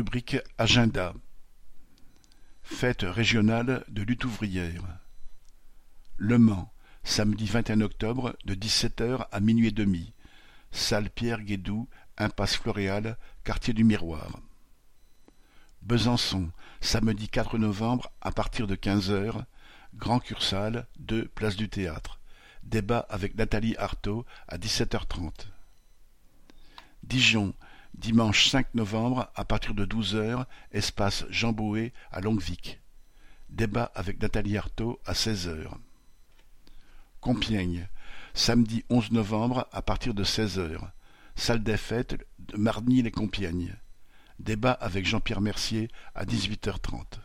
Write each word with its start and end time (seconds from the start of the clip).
Rubrique 0.00 0.38
Agenda 0.56 1.12
Fête 2.62 3.02
régionale 3.02 3.84
de 3.88 4.00
lutte 4.00 4.24
ouvrière 4.24 4.82
Le 6.16 6.38
Mans, 6.38 6.72
samedi 7.04 7.44
21 7.44 7.82
octobre 7.82 8.34
de 8.46 8.54
17h 8.54 9.26
à 9.30 9.40
minuit 9.40 9.66
et 9.66 9.72
demi. 9.72 10.14
Salle 10.70 11.10
Pierre 11.10 11.42
Guédou, 11.42 11.86
impasse 12.16 12.56
Floréal, 12.56 13.18
quartier 13.44 13.74
du 13.74 13.84
Miroir. 13.84 14.40
Besançon, 15.82 16.50
samedi 16.80 17.28
4 17.28 17.58
novembre 17.58 18.10
à 18.22 18.32
partir 18.32 18.66
de 18.66 18.76
15h, 18.76 19.44
Grand 19.96 20.20
Cursal, 20.20 20.86
2 21.00 21.28
place 21.28 21.56
du 21.56 21.68
Théâtre. 21.68 22.20
Débat 22.62 23.04
avec 23.10 23.34
Nathalie 23.34 23.76
Artaud 23.76 24.24
à 24.48 24.56
17h30. 24.56 25.48
Dijon, 27.02 27.54
dimanche 27.94 28.48
5 28.48 28.74
novembre 28.74 29.30
à 29.34 29.44
partir 29.44 29.74
de 29.74 29.84
12h, 29.84 30.44
espace 30.72 31.24
Jean 31.30 31.52
Bouet 31.52 31.92
à 32.10 32.20
Longuevic. 32.20 32.80
Débat 33.48 33.90
avec 33.94 34.20
Nathalie 34.20 34.56
Artaud 34.56 35.00
à 35.06 35.12
16h. 35.12 35.68
Compiègne, 37.20 37.88
samedi 38.32 38.84
11 38.90 39.12
novembre 39.12 39.68
à 39.72 39.82
partir 39.82 40.14
de 40.14 40.24
16h. 40.24 40.78
Salle 41.36 41.62
des 41.62 41.76
fêtes 41.76 42.16
de 42.38 42.56
Marny-les-Compiègnes. 42.56 43.76
Débat 44.38 44.72
avec 44.72 45.04
Jean-Pierre 45.04 45.40
Mercier 45.40 45.88
à 46.14 46.24
18h30. 46.24 47.19